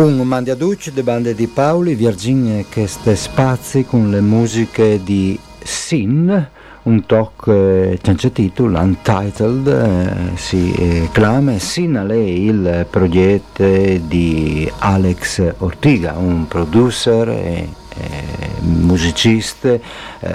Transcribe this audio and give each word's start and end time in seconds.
Un 0.00 0.16
mandi 0.26 0.48
a 0.48 0.54
de 0.54 1.02
bande 1.02 1.34
di 1.34 1.46
Paoli, 1.46 1.94
Virginia 1.94 2.64
che 2.66 2.86
ste 2.86 3.14
spazi 3.14 3.84
con 3.84 4.10
le 4.10 4.22
musiche 4.22 4.98
di 5.04 5.38
Sin, 5.62 6.48
un 6.84 7.04
talk 7.04 7.46
eh, 7.48 7.98
senza 8.02 8.30
titolo, 8.30 8.78
untitled, 8.78 9.66
eh, 9.66 10.36
si 10.38 10.72
eh, 10.72 11.08
chiama 11.12 11.58
Sin 11.58 11.98
a 11.98 12.02
lei 12.02 12.46
il 12.46 12.86
progetto 12.88 13.62
di 13.62 14.72
Alex 14.78 15.56
Ortiga, 15.58 16.14
un 16.16 16.48
producer 16.48 17.28
e 17.28 17.68
eh, 17.94 18.24
musicista 18.60 19.68
eh, 19.68 19.80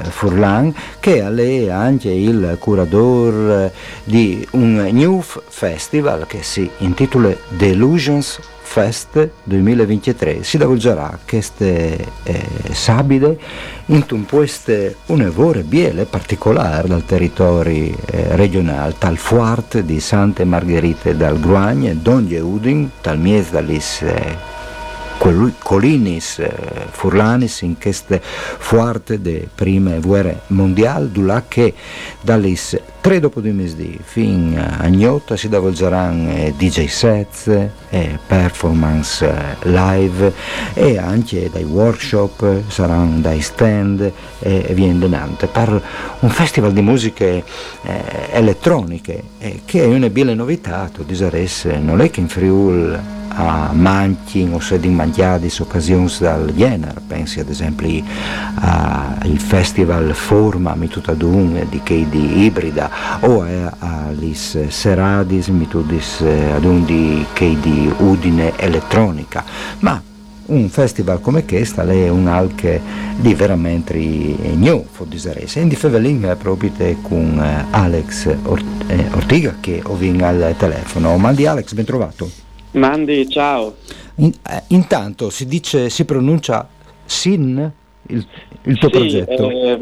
Furlan 0.10 0.76
che 1.00 1.24
è 1.24 1.30
lei 1.32 1.72
anche 1.72 2.12
il 2.12 2.58
curatore 2.60 3.74
di 4.04 4.48
un 4.52 4.76
new 4.92 5.22
festival 5.22 6.28
che 6.28 6.44
si 6.44 6.70
intitola 6.80 7.36
Delusions 7.50 8.54
Fest 8.66 9.30
2023 9.44 10.44
si 10.44 10.58
svolgerà 10.58 11.18
queste 11.26 11.98
eh, 12.24 12.46
sabide 12.72 13.38
in 13.86 14.04
un 14.10 14.26
queste 14.26 14.98
un'evore 15.06 15.62
biele 15.62 16.06
particolare 16.06 16.88
dal 16.88 17.06
territorio 17.06 17.96
eh, 18.06 18.36
regionale, 18.36 18.96
tal 18.98 19.18
Fuart 19.18 19.80
di 19.80 20.00
Sante 20.00 20.44
Margherite 20.44 21.16
dal 21.16 21.40
Gruagne, 21.40 22.02
Donge 22.02 22.40
Udin, 22.40 22.90
tal 23.02 23.20
Mies 23.20 23.52
dalis 23.52 24.02
eh, 24.02 24.55
colinis 25.18 26.40
eh, 26.40 26.52
furlanis 26.92 27.62
in 27.62 27.78
queste 27.78 28.22
fuarte 28.22 29.22
de 29.22 29.48
prime 29.54 30.00
guerre 30.00 30.42
mondiali, 30.48 31.10
là 31.24 31.44
che 31.48 31.74
dalis 32.22 32.80
3 33.02 33.20
dopo 33.20 33.40
di 33.40 33.52
mesdì 33.52 34.00
fin 34.02 34.58
a 34.58 34.88
Gnota 34.88 35.36
si 35.36 35.48
svolgeranno 35.48 36.32
eh, 36.32 36.54
DJ 36.58 36.88
sets, 36.88 37.48
eh, 37.90 38.20
performance 38.26 39.24
eh, 39.28 39.70
live 39.70 40.34
e 40.74 40.98
anche 40.98 41.50
dai 41.52 41.64
workshop, 41.64 42.64
saranno 42.68 43.20
dai 43.20 43.42
stand 43.42 44.12
e 44.40 44.72
via 44.74 44.88
in 44.88 45.00
denante 45.00 45.46
per 45.48 45.82
un 46.20 46.30
festival 46.30 46.74
di 46.74 46.82
musiche 46.82 47.44
eh, 47.84 48.02
elettroniche 48.32 49.24
eh, 49.38 49.62
che 49.66 49.84
è 49.84 49.86
una 49.86 50.10
bella 50.10 50.34
novità, 50.34 50.90
tu 50.92 51.04
disaresse, 51.04 51.78
non 51.78 52.02
è 52.02 52.10
che 52.10 52.22
in 52.22 52.28
Friul 52.28 53.15
a 53.38 53.72
manchi 53.74 54.48
o 54.50 54.60
se 54.60 54.80
di 54.80 54.88
mangiadis 54.90 55.60
occasioni 55.60 56.10
dal 56.20 56.54
genere, 56.56 57.02
pensi 57.06 57.40
ad 57.40 57.50
esempio 57.50 58.04
al 58.56 59.38
festival 59.38 60.14
Forma 60.14 60.74
mi 60.76 60.88
tutta 60.88 61.14
dun 61.14 61.66
di 61.70 61.82
che 61.84 62.08
di 62.10 62.44
ibrida 62.44 62.90
o 63.20 63.46
all'is 63.80 64.68
seradis 64.68 65.48
mi 65.48 65.68
tudis 65.68 66.22
ad 66.22 66.64
un 66.64 66.86
di 66.86 67.26
che 67.34 67.58
di 67.60 67.94
udine 67.98 68.54
elettronica, 68.58 69.44
ma 69.80 70.02
un 70.48 70.70
festival 70.70 71.20
come 71.22 71.44
questo 71.44 71.82
è 71.82 72.08
un 72.08 72.28
alche 72.28 72.80
di 73.18 73.34
veramente 73.34 73.96
new 73.96 74.86
for 74.90 75.08
disarese. 75.08 75.60
In 75.60 75.68
di 75.68 75.76
fevelin 75.76 76.36
proprio 76.40 76.72
con 77.02 77.66
Alex 77.72 78.36
Ortiga 78.44 79.56
che 79.60 79.82
ho 79.84 79.98
al 80.00 80.56
telefono. 80.58 81.18
Mandi 81.18 81.48
Alex, 81.48 81.74
ben 81.74 81.86
trovato. 81.86 82.45
Mandi, 82.76 83.28
ciao. 83.30 83.76
In, 84.16 84.32
eh, 84.48 84.64
intanto 84.68 85.30
si 85.30 85.46
dice, 85.46 85.90
si 85.90 86.06
pronuncia 86.06 86.68
Sin 87.06 87.72
il, 88.08 88.26
il 88.64 88.78
tuo 88.78 88.90
sì, 88.90 88.98
progetto? 88.98 89.50
Eh, 89.50 89.80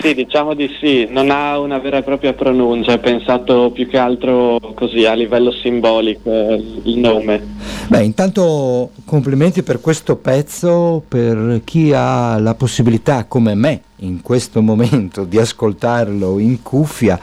sì, 0.00 0.14
diciamo 0.14 0.54
di 0.54 0.68
sì, 0.80 1.06
non 1.10 1.30
ha 1.30 1.58
una 1.58 1.78
vera 1.78 1.98
e 1.98 2.02
propria 2.02 2.32
pronuncia, 2.32 2.92
è 2.92 2.98
pensato 2.98 3.70
più 3.70 3.88
che 3.88 3.98
altro 3.98 4.58
così 4.74 5.04
a 5.04 5.14
livello 5.14 5.52
simbolico 5.52 6.30
il 6.30 6.98
nome. 6.98 7.56
Beh, 7.88 8.02
intanto 8.02 8.90
complimenti 9.04 9.62
per 9.62 9.80
questo 9.80 10.16
pezzo, 10.16 11.02
per 11.06 11.60
chi 11.64 11.92
ha 11.94 12.38
la 12.38 12.54
possibilità 12.54 13.24
come 13.24 13.54
me 13.54 13.82
in 14.00 14.22
questo 14.22 14.62
momento 14.62 15.24
di 15.24 15.38
ascoltarlo 15.38 16.38
in 16.38 16.62
cuffia 16.62 17.18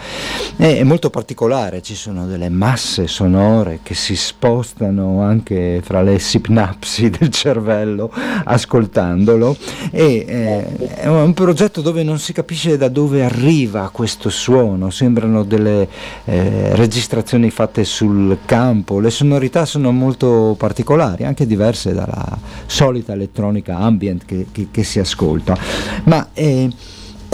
è 0.57 0.83
molto 0.83 1.09
particolare, 1.09 1.81
ci 1.81 1.95
sono 1.95 2.25
delle 2.25 2.49
masse 2.49 3.07
sonore 3.07 3.79
che 3.83 3.93
si 3.93 4.15
spostano 4.15 5.21
anche 5.21 5.81
fra 5.83 6.01
le 6.01 6.19
sinapsi 6.19 7.09
del 7.11 7.29
cervello 7.29 8.11
ascoltandolo 8.43 9.55
e 9.91 10.25
eh, 10.27 10.95
è 10.95 11.07
un 11.07 11.33
progetto 11.33 11.81
dove 11.81 12.03
non 12.03 12.19
si 12.19 12.33
capisce 12.33 12.77
da 12.77 12.89
dove 12.89 13.23
arriva 13.23 13.89
questo 13.91 14.29
suono, 14.29 14.89
sembrano 14.89 15.43
delle 15.43 15.87
eh, 16.25 16.75
registrazioni 16.75 17.49
fatte 17.49 17.83
sul 17.83 18.39
campo, 18.45 18.99
le 18.99 19.09
sonorità 19.09 19.65
sono 19.65 19.91
molto 19.91 20.55
particolari, 20.57 21.23
anche 21.25 21.45
diverse 21.45 21.93
dalla 21.93 22.37
solita 22.65 23.13
elettronica 23.13 23.77
ambient 23.77 24.25
che, 24.25 24.47
che, 24.51 24.67
che 24.71 24.83
si 24.83 24.99
ascolta, 24.99 25.57
ma 26.05 26.29
eh, 26.33 26.64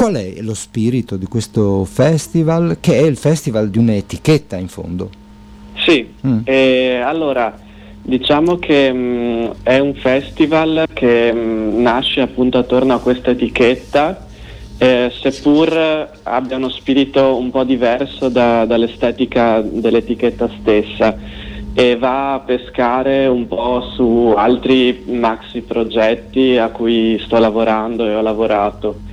qual 0.01 0.15
è 0.15 0.41
lo 0.41 0.55
spirito 0.55 1.15
di 1.15 1.27
questo 1.27 1.85
festival 1.85 2.77
che 2.79 2.97
è 2.97 3.03
il 3.03 3.17
festival 3.17 3.69
di 3.69 3.77
un'etichetta 3.77 4.57
in 4.57 4.67
fondo? 4.67 5.11
Sì, 5.75 6.11
mm. 6.25 6.39
eh, 6.43 7.01
allora 7.05 7.55
diciamo 8.01 8.57
che 8.57 8.91
mh, 8.91 8.97
mm, 8.97 9.49
è 9.61 9.77
un 9.77 9.93
festival 9.93 10.87
che 10.91 11.31
mh, 11.31 11.37
mm, 11.37 11.81
nasce 11.83 12.21
appunto 12.21 12.57
attorno 12.57 12.95
a 12.95 12.99
questa 12.99 13.29
etichetta 13.29 14.25
eh, 14.79 15.11
seppur 15.21 16.09
abbia 16.23 16.57
uno 16.57 16.69
spirito 16.69 17.37
un 17.37 17.51
po' 17.51 17.63
diverso 17.63 18.27
da, 18.29 18.65
dall'estetica 18.65 19.61
dell'etichetta 19.61 20.49
stessa 20.59 21.15
e 21.75 21.95
va 21.95 22.33
a 22.33 22.39
pescare 22.39 23.27
un 23.27 23.47
po' 23.47 23.83
su 23.93 24.33
altri 24.35 25.03
maxi 25.09 25.61
progetti 25.61 26.57
a 26.57 26.69
cui 26.69 27.21
sto 27.23 27.37
lavorando 27.37 28.07
e 28.07 28.15
ho 28.15 28.21
lavorato. 28.21 29.09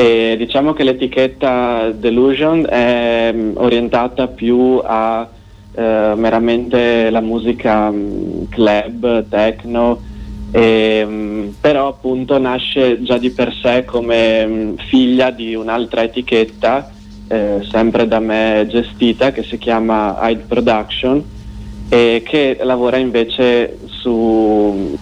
E 0.00 0.36
diciamo 0.38 0.72
che 0.72 0.82
l'etichetta 0.82 1.90
Delusion 1.90 2.64
è 2.66 3.30
mm, 3.34 3.56
orientata 3.56 4.28
più 4.28 4.80
a 4.82 5.28
eh, 5.74 6.12
meramente 6.16 7.10
la 7.10 7.20
musica 7.20 7.90
mm, 7.90 8.44
club, 8.48 9.28
techno, 9.28 10.00
e, 10.52 11.02
ehm, 11.02 11.54
però 11.60 11.88
appunto 11.88 12.38
nasce 12.38 13.02
già 13.02 13.18
di 13.18 13.28
per 13.28 13.52
sé 13.60 13.84
come 13.84 14.46
mm, 14.46 14.74
figlia 14.88 15.30
di 15.30 15.54
un'altra 15.54 16.02
etichetta 16.02 16.90
eh, 17.28 17.66
sempre 17.70 18.08
da 18.08 18.20
me 18.20 18.66
gestita 18.70 19.32
che 19.32 19.42
si 19.42 19.58
chiama 19.58 20.16
Hide 20.22 20.44
Production 20.48 21.22
e 21.90 22.22
che 22.24 22.58
lavora 22.62 22.96
invece 22.96 23.76
su 23.84 24.96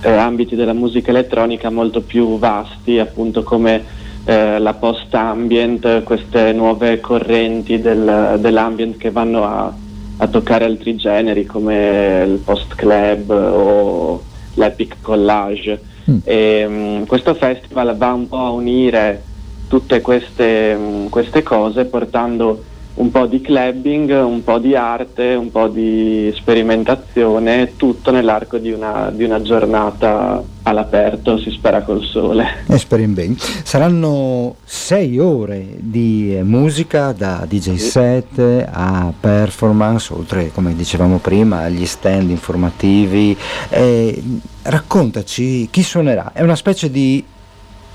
eh, 0.00 0.10
ambiti 0.10 0.54
della 0.54 0.74
musica 0.74 1.10
elettronica 1.10 1.70
molto 1.70 2.02
più 2.02 2.38
vasti 2.38 3.00
appunto 3.00 3.42
come 3.42 4.02
eh, 4.24 4.58
la 4.58 4.74
post-ambient, 4.74 6.02
queste 6.02 6.52
nuove 6.52 7.00
correnti 7.00 7.80
del, 7.80 8.38
dell'ambient 8.38 8.96
che 8.96 9.10
vanno 9.10 9.44
a, 9.44 9.72
a 10.16 10.26
toccare 10.28 10.64
altri 10.64 10.96
generi 10.96 11.44
come 11.44 12.24
il 12.26 12.38
post-club 12.38 13.30
o 13.30 14.22
l'Epic 14.54 14.96
Collage. 15.02 15.80
Mm. 16.10 16.16
E, 16.24 16.64
um, 16.66 17.06
questo 17.06 17.34
festival 17.34 17.96
va 17.96 18.12
un 18.12 18.28
po' 18.28 18.38
a 18.38 18.50
unire 18.50 19.22
tutte 19.68 20.00
queste, 20.00 20.76
um, 20.78 21.08
queste 21.08 21.42
cose 21.42 21.84
portando 21.84 22.62
un 22.94 23.10
po' 23.10 23.26
di 23.26 23.40
clubbing, 23.40 24.10
un 24.24 24.44
po' 24.44 24.58
di 24.58 24.76
arte, 24.76 25.34
un 25.34 25.50
po' 25.50 25.68
di 25.68 26.32
sperimentazione, 26.36 27.72
tutto 27.76 28.12
nell'arco 28.12 28.58
di 28.58 28.70
una, 28.70 29.10
di 29.12 29.24
una 29.24 29.42
giornata 29.42 30.42
all'aperto, 30.62 31.38
si 31.38 31.50
spera 31.50 31.82
col 31.82 32.02
sole. 32.04 32.62
E 32.68 32.78
speriamo 32.78 33.14
bene. 33.14 33.34
Saranno 33.38 34.56
sei 34.64 35.18
ore 35.18 35.66
di 35.78 36.38
musica 36.42 37.12
da 37.12 37.44
DJ 37.48 37.74
set 37.74 38.68
a 38.70 39.12
performance, 39.18 40.12
oltre 40.12 40.50
come 40.52 40.74
dicevamo 40.76 41.18
prima 41.18 41.60
agli 41.60 41.86
stand 41.86 42.30
informativi. 42.30 43.36
Eh, 43.70 44.22
raccontaci 44.62 45.68
chi 45.70 45.82
suonerà, 45.82 46.30
è 46.32 46.42
una 46.42 46.56
specie 46.56 46.90
di 46.90 47.22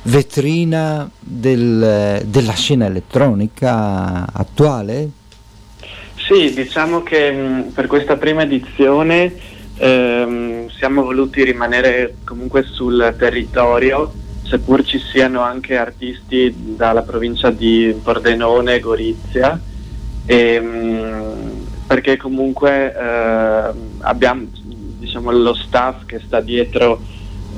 vetrina 0.04 1.10
del, 1.20 2.24
della 2.26 2.54
scena 2.54 2.86
elettronica 2.86 4.26
attuale? 4.32 5.10
Sì, 6.16 6.54
diciamo 6.54 7.02
che 7.02 7.32
mh, 7.32 7.72
per 7.74 7.88
questa 7.88 8.16
prima 8.16 8.44
edizione 8.44 9.34
ehm, 9.78 10.70
siamo 10.70 11.04
voluti 11.04 11.44
rimanere 11.44 12.18
comunque 12.24 12.64
sul 12.64 13.16
territorio, 13.18 14.14
seppur 14.44 14.84
ci 14.84 15.00
siano 15.00 15.42
anche 15.42 15.78
artisti 15.78 16.54
dalla 16.76 17.02
provincia 17.02 17.50
di 17.50 17.96
Pordenone, 18.02 18.80
Gorizia, 18.80 19.60
e, 20.26 20.60
mh, 20.60 21.68
perché 21.88 22.18
comunque 22.18 22.94
eh, 22.94 23.72
abbiamo 24.02 24.46
diciamo, 25.00 25.32
lo 25.32 25.56
staff 25.56 26.06
che 26.06 26.22
sta 26.24 26.40
dietro 26.40 27.02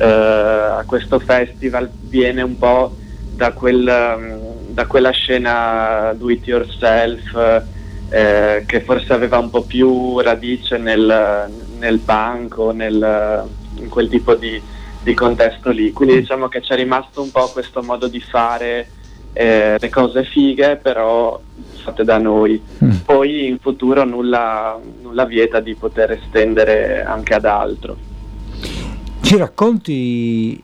a 0.03 0.83
questo 0.85 1.19
festival 1.19 1.89
viene 2.01 2.41
un 2.41 2.57
po' 2.57 2.95
da, 3.35 3.51
quel, 3.53 4.17
mm, 4.17 4.73
da 4.73 4.85
quella 4.85 5.11
scena 5.11 6.13
do 6.17 6.29
it 6.29 6.45
yourself 6.45 7.69
eh, 8.09 8.63
che 8.65 8.81
forse 8.81 9.13
aveva 9.13 9.37
un 9.37 9.49
po' 9.49 9.63
più 9.63 10.19
radice 10.19 10.77
nel, 10.77 11.49
nel 11.79 11.99
punk 11.99 12.57
o 12.57 12.71
nel, 12.71 13.47
in 13.75 13.87
quel 13.87 14.09
tipo 14.09 14.35
di, 14.35 14.61
di, 15.01 15.13
contesto 15.13 15.69
lì. 15.69 15.93
Quindi 15.93 16.19
diciamo 16.19 16.49
che 16.49 16.59
c'è 16.59 16.75
rimasto 16.75 17.21
un 17.21 17.31
po' 17.31 17.49
questo 17.53 17.81
modo 17.81 18.07
di 18.07 18.19
fare 18.19 18.89
eh, 19.31 19.77
le 19.79 19.89
cose 19.89 20.25
fighe, 20.25 20.75
però 20.75 21.39
fatte 21.83 22.03
da 22.03 22.17
noi. 22.17 22.61
Mm. 22.83 22.97
Poi 23.05 23.47
in 23.47 23.59
futuro 23.59 24.03
nulla, 24.03 24.77
nulla 25.01 25.25
vieta 25.25 25.61
di 25.61 25.73
poter 25.75 26.11
estendere 26.11 27.03
anche 27.03 27.33
ad 27.33 27.45
altro. 27.45 27.95
Ci 29.31 29.37
racconti 29.37 30.61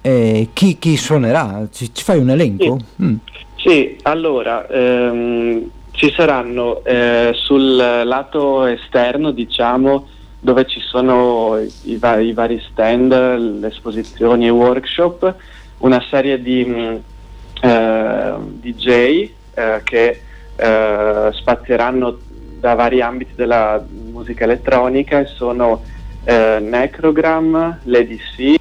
eh, 0.00 0.48
chi, 0.52 0.76
chi, 0.80 0.96
suonerà? 0.96 1.68
Ci, 1.70 1.94
ci, 1.94 2.02
fai 2.02 2.18
un 2.18 2.30
elenco? 2.30 2.76
Sì, 2.96 3.02
mm. 3.04 3.14
sì 3.54 3.96
allora 4.02 4.66
ehm, 4.66 5.70
ci 5.92 6.10
saranno 6.10 6.82
eh, 6.82 7.30
sul 7.34 7.76
lato 7.76 8.64
esterno, 8.64 9.30
diciamo, 9.30 10.08
dove 10.40 10.66
ci 10.66 10.80
sono 10.80 11.58
i, 11.84 11.96
vari, 11.96 12.26
i 12.26 12.32
vari 12.32 12.60
stand, 12.72 13.12
le 13.12 13.68
esposizioni 13.68 14.46
e 14.48 14.50
workshop, 14.50 15.34
una 15.78 16.04
serie 16.10 16.42
di 16.42 16.64
mm, 16.66 16.96
eh, 17.60 18.34
DJ 18.50 19.30
eh, 19.54 19.80
che 19.84 20.22
eh, 20.56 21.28
spazieranno 21.30 22.18
da 22.58 22.74
vari 22.74 23.00
ambiti 23.00 23.34
della 23.36 23.80
musica 24.10 24.42
elettronica 24.42 25.20
e 25.20 25.26
sono 25.26 25.82
eh, 26.28 26.58
Necrogram, 26.60 27.78
Lady 27.84 28.18
C, 28.18 28.54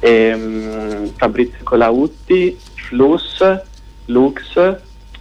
ehm, 0.00 1.10
Fabrizio 1.14 1.58
Colautti, 1.62 2.58
Flus, 2.74 3.42
Lux 4.06 4.76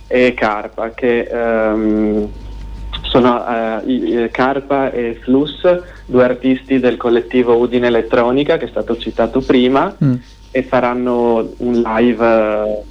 e 0.08 0.34
Carpa 0.34 0.92
che 0.92 1.28
ehm, 1.30 2.30
sono 3.02 3.82
eh, 3.86 4.30
Carpa 4.32 4.90
e 4.92 5.20
Flus, 5.22 5.82
due 6.06 6.24
artisti 6.24 6.80
del 6.80 6.96
collettivo 6.96 7.58
Udine 7.58 7.88
Elettronica 7.88 8.56
che 8.56 8.66
è 8.66 8.70
stato 8.70 8.96
citato 8.98 9.42
prima 9.42 9.94
mm. 10.02 10.14
e 10.52 10.64
faranno 10.64 11.56
un 11.58 11.74
live 11.74 12.84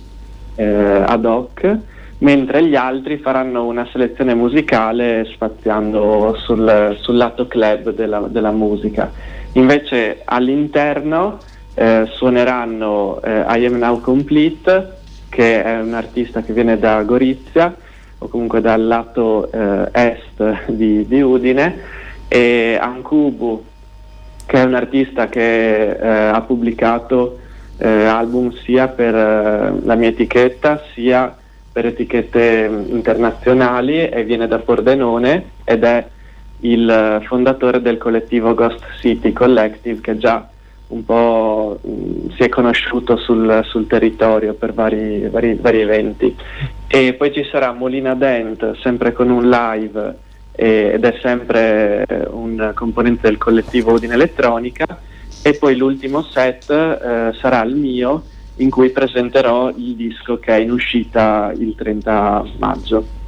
eh, 0.56 1.02
ad 1.06 1.24
hoc 1.24 1.78
mentre 2.24 2.64
gli 2.64 2.74
altri 2.74 3.18
faranno 3.18 3.66
una 3.66 3.86
selezione 3.92 4.34
musicale 4.34 5.26
spaziando 5.26 6.34
sul, 6.38 6.96
sul 6.98 7.16
lato 7.16 7.46
club 7.46 7.90
della, 7.90 8.20
della, 8.20 8.50
musica. 8.50 9.12
Invece 9.52 10.22
all'interno 10.24 11.38
eh, 11.74 12.08
suoneranno 12.14 13.20
eh, 13.22 13.44
I 13.46 13.66
Am 13.66 13.74
Now 13.74 14.00
Complete, 14.00 14.96
che 15.28 15.62
è 15.62 15.78
un 15.80 15.92
artista 15.92 16.40
che 16.40 16.54
viene 16.54 16.78
da 16.78 17.02
Gorizia, 17.02 17.76
o 18.16 18.28
comunque 18.28 18.62
dal 18.62 18.86
lato 18.86 19.52
eh, 19.52 19.88
est 19.92 20.70
di, 20.70 21.06
di, 21.06 21.20
Udine, 21.20 21.78
e 22.26 22.78
Ankubu, 22.80 23.62
che 24.46 24.62
è 24.62 24.64
un 24.64 24.74
artista 24.74 25.28
che 25.28 25.90
eh, 25.90 26.08
ha 26.08 26.40
pubblicato 26.40 27.38
eh, 27.76 27.86
album 27.86 28.50
sia 28.62 28.88
per 28.88 29.14
eh, 29.14 29.72
la 29.82 29.94
mia 29.94 30.08
etichetta, 30.08 30.80
sia 30.94 31.24
per 31.26 31.42
etichette 31.74 32.70
internazionali 32.88 34.08
e 34.08 34.24
viene 34.24 34.46
da 34.46 34.58
Pordenone 34.58 35.50
ed 35.64 35.84
è 35.84 36.06
il 36.60 37.22
fondatore 37.26 37.82
del 37.82 37.98
collettivo 37.98 38.54
Ghost 38.54 38.84
City 39.00 39.32
Collective 39.32 40.00
che 40.00 40.16
già 40.18 40.48
un 40.86 41.04
po' 41.04 41.78
mh, 41.80 42.34
si 42.36 42.42
è 42.42 42.48
conosciuto 42.48 43.16
sul, 43.16 43.62
sul 43.64 43.86
territorio 43.86 44.54
per 44.54 44.72
vari, 44.72 45.28
vari, 45.28 45.54
vari, 45.54 45.80
eventi. 45.80 46.34
E 46.86 47.14
poi 47.14 47.32
ci 47.32 47.44
sarà 47.50 47.72
Molina 47.72 48.14
Dent, 48.14 48.76
sempre 48.78 49.12
con 49.12 49.30
un 49.30 49.48
live 49.48 50.16
eh, 50.52 50.92
ed 50.94 51.04
è 51.04 51.18
sempre 51.20 52.04
eh, 52.06 52.28
un 52.30 52.72
componente 52.74 53.28
del 53.28 53.38
collettivo 53.38 53.92
Udine 53.92 54.14
Elettronica. 54.14 54.86
E 55.42 55.54
poi 55.54 55.76
l'ultimo 55.76 56.22
set 56.22 56.70
eh, 56.70 57.34
sarà 57.38 57.62
il 57.64 57.74
mio 57.74 58.22
in 58.56 58.70
cui 58.70 58.90
presenterò 58.90 59.70
il 59.70 59.96
disco 59.96 60.38
che 60.38 60.56
è 60.56 60.60
in 60.60 60.70
uscita 60.70 61.52
il 61.56 61.74
30 61.76 62.44
maggio. 62.58 63.22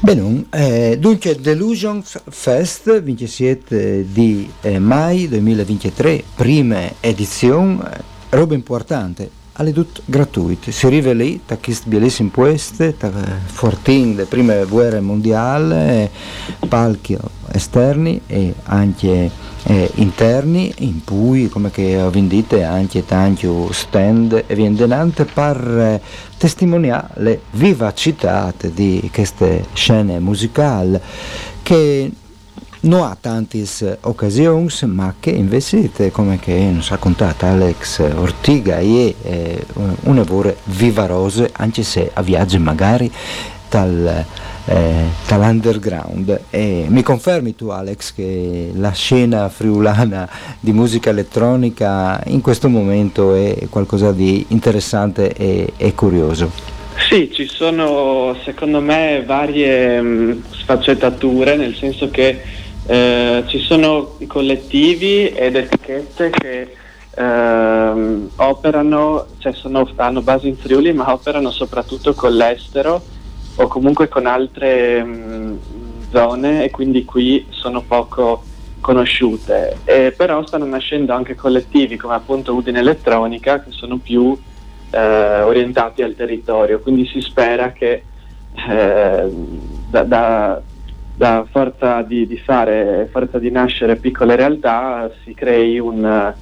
Bene, 0.00 0.44
eh, 0.50 0.96
dunque 0.98 1.40
Delusions 1.40 2.22
Fest 2.28 3.02
27 3.02 4.06
di 4.12 4.48
eh, 4.60 4.78
mai 4.78 5.28
2023, 5.28 6.22
prima 6.36 6.88
edizione, 7.00 7.82
roba 8.28 8.54
importante, 8.54 9.28
alle 9.54 9.72
tutte 9.72 10.02
gratuite. 10.04 10.70
Si 10.70 10.86
arriva 10.86 11.12
lì, 11.12 11.40
da 11.44 11.56
queste 11.56 11.88
bellissime 11.88 12.30
pueste, 12.32 12.94
da 12.96 13.10
fortin 13.44 14.14
le 14.14 14.24
prime 14.26 14.64
guerre 14.66 15.00
mondiali, 15.00 16.08
palchi 16.68 17.16
esterni 17.52 18.20
e 18.28 18.54
anche 18.64 19.30
eh, 19.68 19.90
interni, 19.96 20.72
in 20.78 21.04
cui, 21.04 21.48
come 21.48 21.70
che 21.70 21.94
vendite, 22.10 22.64
anche 22.64 23.04
tanti 23.04 23.46
stand 23.70 24.44
e 24.46 24.54
viendenante 24.54 25.26
per 25.26 25.56
eh, 25.56 26.00
testimoniare 26.38 27.08
le 27.16 27.40
vivacità 27.50 28.52
di 28.72 29.10
queste 29.12 29.66
scene 29.74 30.18
musicali 30.20 30.98
che 31.62 32.10
non 32.80 33.02
ha 33.02 33.16
tante 33.20 33.66
occasioni, 34.02 34.68
ma 34.86 35.14
che 35.20 35.30
invece, 35.30 35.90
come 36.12 36.38
che 36.38 36.54
nos 36.72 36.90
ha 36.90 36.96
contato 36.96 37.44
Alex 37.44 37.98
Ortiga, 38.16 38.78
è 38.78 38.82
eh, 38.82 39.66
una 40.04 40.22
vera 40.22 40.54
vivarosa, 40.64 41.46
anche 41.52 41.82
se 41.82 42.10
a 42.10 42.22
viaggio 42.22 42.58
magari 42.58 43.12
dal, 43.68 44.24
eh, 44.68 45.06
dall'underground. 45.26 46.40
E 46.50 46.86
mi 46.88 47.02
confermi 47.02 47.56
tu 47.56 47.68
Alex 47.68 48.14
che 48.14 48.70
la 48.74 48.92
scena 48.92 49.48
friulana 49.48 50.28
di 50.60 50.72
musica 50.72 51.10
elettronica 51.10 52.20
in 52.26 52.40
questo 52.40 52.68
momento 52.68 53.34
è 53.34 53.66
qualcosa 53.70 54.12
di 54.12 54.44
interessante 54.48 55.32
e, 55.32 55.72
e 55.76 55.94
curioso? 55.94 56.50
Sì, 57.08 57.30
ci 57.32 57.46
sono 57.46 58.36
secondo 58.44 58.80
me 58.80 59.22
varie 59.24 60.00
mh, 60.00 60.42
sfaccettature, 60.50 61.56
nel 61.56 61.74
senso 61.74 62.10
che 62.10 62.42
eh, 62.86 63.44
ci 63.46 63.58
sono 63.60 64.16
collettivi 64.26 65.28
ed 65.28 65.56
etichette 65.56 66.30
che 66.30 66.74
ehm, 67.14 68.30
operano, 68.36 69.26
cioè 69.38 69.52
sono, 69.52 69.88
hanno 69.96 70.20
base 70.22 70.48
in 70.48 70.56
Friuli 70.56 70.92
ma 70.92 71.12
operano 71.12 71.50
soprattutto 71.50 72.14
con 72.14 72.34
l'estero 72.34 73.16
o 73.60 73.66
comunque 73.66 74.08
con 74.08 74.26
altre 74.26 75.02
mh, 75.02 75.58
zone 76.10 76.64
e 76.64 76.70
quindi 76.70 77.04
qui 77.04 77.46
sono 77.50 77.82
poco 77.82 78.42
conosciute. 78.80 79.78
E 79.84 80.14
però 80.16 80.46
stanno 80.46 80.64
nascendo 80.64 81.12
anche 81.12 81.34
collettivi 81.34 81.96
come 81.96 82.14
appunto 82.14 82.54
Udine 82.54 82.78
Elettronica 82.78 83.60
che 83.60 83.70
sono 83.70 83.98
più 83.98 84.36
eh, 84.90 85.40
orientati 85.42 86.02
al 86.02 86.14
territorio, 86.14 86.80
quindi 86.80 87.06
si 87.06 87.20
spera 87.20 87.72
che 87.72 88.02
eh, 88.68 89.30
da, 89.90 90.02
da 90.02 90.62
da 91.18 91.44
forza 91.50 92.02
di, 92.02 92.28
di, 92.28 92.38
fare, 92.38 93.08
forza 93.10 93.40
di 93.40 93.50
nascere 93.50 93.96
piccole 93.96 94.36
realtà, 94.36 95.10
si 95.24 95.34
crei 95.34 95.80
un, 95.80 96.32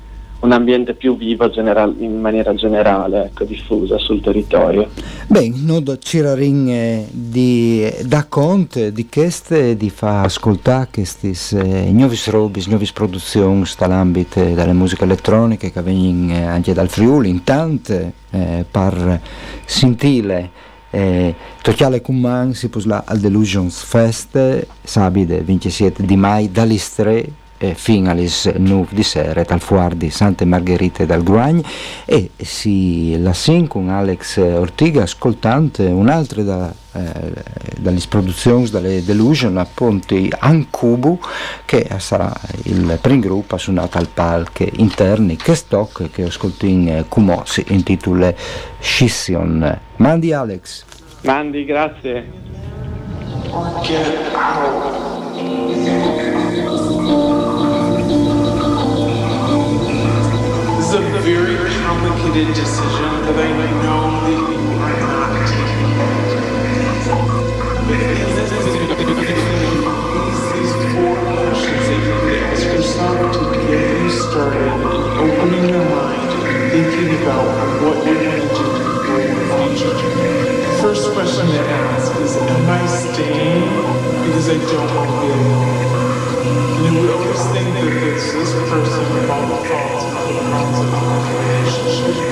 un 0.41 0.53
ambiente 0.53 0.95
più 0.95 1.17
vivo 1.17 1.51
general, 1.51 1.95
in 1.99 2.21
maniera 2.21 2.55
generale, 2.55 3.27
ecco, 3.27 3.45
diffusa 3.45 3.99
sul 3.99 4.21
territorio. 4.21 4.89
Beh, 5.27 5.53
nodo 5.55 5.99
Cirarin 5.99 6.69
eh, 6.69 7.09
di 7.11 7.91
da 8.03 8.25
conto 8.25 8.91
di 8.91 9.09
queste 9.09 9.77
di 9.77 9.91
fa 9.91 10.23
ascoltare 10.23 10.89
queste 10.93 11.33
eh, 11.59 11.91
nuove 11.91 12.17
robe, 12.27 12.63
nuove 12.67 12.87
produzioni 12.93 13.65
dall'ambito 13.79 14.43
delle 14.43 14.73
musiche 14.73 15.05
elettroniche 15.05 15.73
che 15.73 15.83
vengono 15.83 16.33
eh, 16.33 16.43
anche 16.43 16.73
dal 16.73 16.89
Friuli, 16.89 17.29
intanto 17.29 18.13
eh, 18.31 18.65
per 18.71 19.21
sentire 19.65 20.51
eh, 20.91 21.35
Tocchiale 21.63 22.01
Cumman 22.01 22.55
si 22.55 22.69
pusla 22.69 23.05
al 23.05 23.19
Delusions 23.19 23.83
Fest 23.83 24.67
sabide 24.83 25.43
27 25.43 26.05
di 26.05 26.17
mai 26.17 26.51
dall'Istre 26.51 27.45
eh, 27.59 27.77
alle 28.07 28.29
9 28.57 28.87
di 28.91 29.03
sera 29.03 29.43
dal 29.43 29.61
fuar 29.61 29.95
di 29.95 30.11
Sante 30.11 30.45
Margherite 30.45 31.07
dal 31.07 31.23
Gruagn 31.23 31.61
e 32.05 32.31
si 32.37 33.21
la 33.21 33.33
sin 33.33 33.67
con 33.67 33.89
Alex 33.89 34.37
Ortiga 34.37 35.03
ascoltante 35.03 35.85
un'altra 35.85 36.43
da, 36.43 36.75
eh, 36.93 37.33
dalle 37.79 38.01
produzioni 38.09 38.69
dalle 38.69 39.05
Delusion 39.05 39.57
appunto 39.59 40.15
Ancubu 40.39 41.19
che 41.65 41.89
sarà 41.99 42.33
il 42.65 42.99
primo 43.01 43.21
gruppo 43.21 43.57
suonato 43.57 43.99
al 43.99 44.09
palco 44.09 44.67
interni 44.75 45.37
che 45.37 45.55
stock 45.55 46.11
che 46.11 46.25
ascolto 46.25 46.67
in 46.67 47.05
Cumo 47.09 47.43
si 47.45 47.65
intitola 47.69 48.33
Scission. 48.79 49.81
Mandi 49.97 50.33
Alex. 50.33 50.85
Mandi 51.23 51.65
grazie 51.65 52.47
a 61.05 61.21
very 61.21 61.57
complicated 61.85 62.55
decision 62.55 63.13
that 63.27 63.37
I 63.37 63.51
know 63.85 64.25
that 64.25 64.41
you 64.49 64.65
are 64.81 64.97
not 65.05 65.31
taking. 65.45 65.77
These 70.57 70.73
four 70.95 71.15
questions 71.21 71.85
that 71.87 72.01
you 72.65 72.73
yourself 72.73 73.19
to 73.35 73.45
get 73.69 73.85
you 74.01 74.11
started 74.11 74.73
opening 75.21 75.69
your 75.69 75.85
mind 75.85 76.31
thinking 76.73 77.11
about 77.23 77.45
what 77.83 77.97
you're 78.07 78.15
going 78.15 78.41
to 78.41 78.49
do 78.49 78.67
for 79.05 79.19
your 79.21 79.37
future. 79.77 79.93
The 79.93 80.79
first 80.81 81.13
question 81.13 81.47
to 81.47 81.61
ask 81.61 82.21
is, 82.21 82.37
am 82.37 82.71
I 82.71 82.87
staying 82.87 83.69
because 84.25 84.49
I 84.49 84.57
don't 84.73 84.95
want 84.97 85.11
to 85.11 85.17
be 85.21 85.33
alone? 85.33 85.66
this 88.33 88.53
person 88.69 89.05
involved 89.19 89.71
in 90.31 90.47
a 90.47 91.39
relationship. 91.39 92.26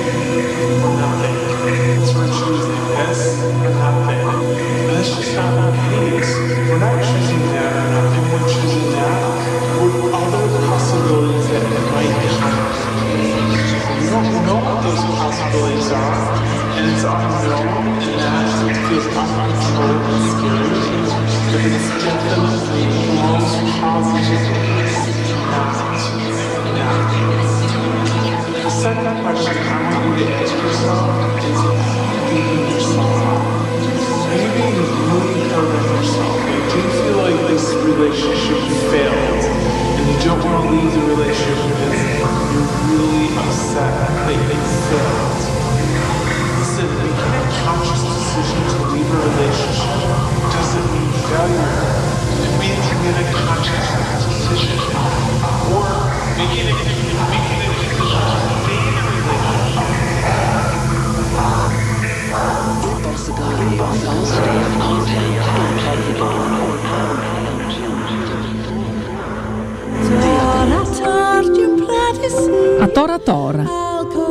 A 73.25 73.31
tora, 73.31 73.65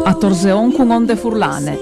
a 0.05 0.15
torseon 0.15 0.71
con 0.71 0.91
onde 0.93 1.17
furlane. 1.17 1.79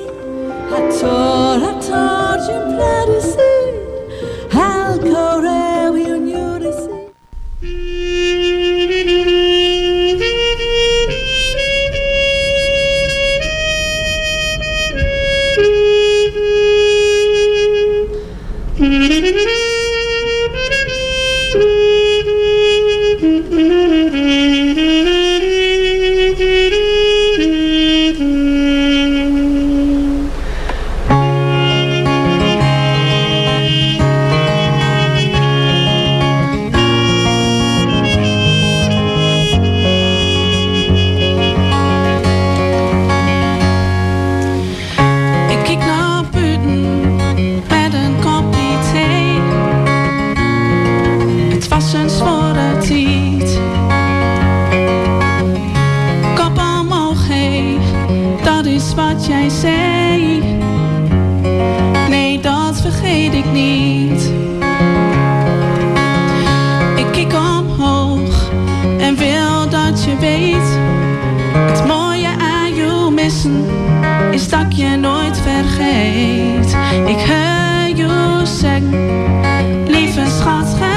Is 74.33 74.49
dat 74.49 74.77
je 74.77 74.97
nooit 74.97 75.39
vergeet. 75.39 76.77
Ik 77.07 77.19
hoor 77.19 77.97
je 77.97 78.43
zeggen, 78.45 79.87
lieve 79.87 80.27
schat, 80.27 80.92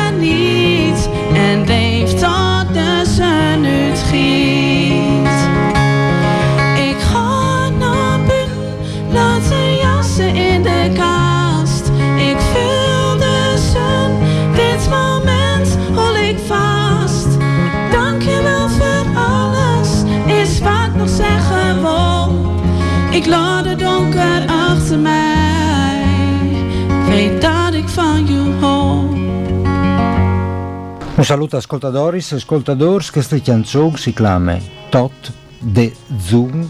Un 31.18 31.24
saluto 31.24 31.56
ascoltadoris 31.56 32.34
e 32.34 32.36
ascoltadors, 32.36 33.10
questa 33.10 33.40
canzone 33.40 33.96
si 33.96 34.12
chiama 34.12 34.58
Tot 34.90 35.32
de 35.60 35.94
Zung 36.20 36.70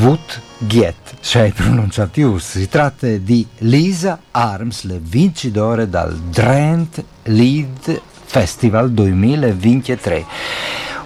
Wut 0.00 0.38
Giet, 0.58 1.14
cioè 1.20 1.50
pronunciati 1.50 2.20
us. 2.20 2.58
Si 2.58 2.68
tratta 2.68 3.08
di 3.16 3.46
Lisa 3.60 4.20
Arms, 4.32 4.82
le 4.84 5.00
vincitore 5.00 5.88
dal 5.88 6.14
Drent 6.14 7.02
Lead 7.22 8.02
Festival 8.26 8.90
2023. 8.90 10.26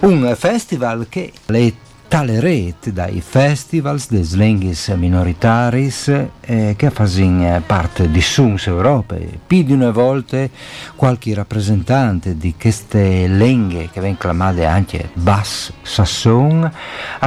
Un 0.01 0.35
festival 0.37 1.07
che 1.07 1.31
è 1.45 1.73
tale 2.07 2.39
rete 2.39 2.91
dai 2.91 3.21
festivals 3.21 4.09
des 4.09 4.33
lenghis 4.35 4.87
minoritaris 4.89 6.27
eh, 6.41 6.73
che 6.77 6.89
fanno 6.89 7.61
parte 7.65 8.09
di 8.09 8.21
Suns 8.21 8.67
Europa. 8.67 9.15
Più 9.45 9.63
di 9.63 9.73
una 9.73 9.91
volta 9.91 10.47
qualche 10.95 11.33
rappresentante 11.33 12.37
di 12.37 12.55
queste 12.59 13.27
lingue 13.27 13.89
che 13.91 13.99
vengono 14.01 14.17
chiamate 14.17 14.65
anche 14.65 15.09
Bass 15.13 15.71
Sasson 15.81 16.71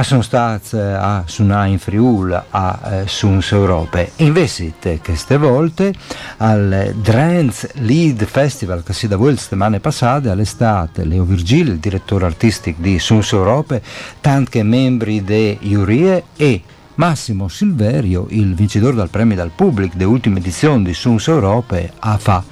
sono 0.01 0.21
stati 0.21 0.75
a 0.75 1.23
suonare 1.25 1.69
in 1.69 1.79
Friul 1.79 2.43
a 2.49 2.79
eh, 2.83 3.03
Suns 3.07 3.51
Europa. 3.51 4.03
Invece 4.17 4.73
queste 5.03 5.37
volte 5.37 5.93
al 6.37 6.93
Drenz 6.95 7.67
Lead 7.75 8.25
Festival 8.25 8.83
che 8.83 8.93
si 8.93 9.07
da 9.07 9.17
voi 9.17 9.37
settimane 9.37 9.79
passate 9.79 10.29
all'estate 10.29 11.05
Leo 11.05 11.23
Virgilio, 11.23 11.73
il 11.73 11.79
direttore 11.79 12.25
artistico 12.25 12.81
di 12.81 12.97
Suns 12.99 13.31
Europa, 13.33 13.79
tanti 14.19 14.49
che 14.49 14.63
membri 14.69 15.23
de 15.23 15.57
Iurie 15.61 16.23
e 16.37 16.61
Massimo 16.95 17.47
Silverio, 17.47 18.27
il 18.29 18.53
vincitore 18.53 18.95
dal 18.95 19.09
premio 19.09 19.35
dal 19.35 19.51
Public 19.53 19.95
dell'ultima 19.95 20.37
edizione 20.37 20.83
di 20.83 20.93
Suns 20.93 21.27
Europe, 21.27 21.91
a 21.97 22.17
fa 22.17 22.43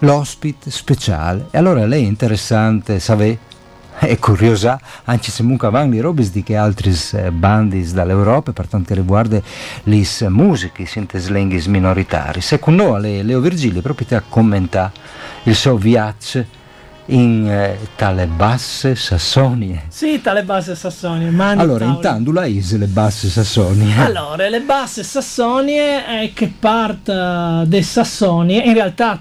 l'ospite 0.00 0.70
speciale. 0.70 1.46
E 1.50 1.58
allora 1.58 1.86
lei 1.86 2.04
è 2.04 2.08
interessante, 2.08 3.00
sapere, 3.00 3.38
è 3.98 4.18
curiosa, 4.18 4.78
anche 5.04 5.30
se 5.30 5.42
comunque 5.42 5.68
avanti 5.68 6.00
robis 6.00 6.30
di 6.30 6.42
che 6.42 6.56
altri 6.56 6.94
bandi 7.32 7.90
dall'Europa, 7.90 8.52
per 8.52 8.68
che 8.84 8.94
riguarda 8.94 9.40
le 9.84 10.06
musiche, 10.28 10.84
sintesi 10.84 11.32
linguis 11.32 11.66
minoritari. 11.66 12.42
Secondo 12.42 12.96
Leo 12.98 13.40
Virgilio, 13.40 13.80
proprio 13.80 14.18
a 14.18 14.22
commentare 14.28 14.92
il 15.44 15.54
suo 15.54 15.76
viaggio 15.76 16.60
in 17.06 17.48
eh, 17.48 17.78
tale 17.96 18.26
basse 18.26 18.94
Sassonie. 18.94 19.84
Sì, 19.88 20.20
tale 20.20 20.44
basse 20.44 20.74
Sassonie. 20.74 21.30
Mani 21.30 21.60
Allora, 21.60 21.84
Paolo. 21.84 21.94
intanto 21.94 22.32
la 22.32 22.46
is 22.46 22.76
le 22.76 22.86
basse 22.86 23.28
Sassonie. 23.28 23.94
Allora, 23.96 24.48
le 24.48 24.60
basse 24.60 25.02
Sassonie 25.02 26.04
è 26.04 26.32
che 26.32 26.52
parte 26.58 27.64
dei 27.66 27.82
Sassonie, 27.82 28.62
in 28.62 28.74
realtà 28.74 29.18